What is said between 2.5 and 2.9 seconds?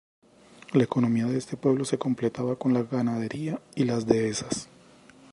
con la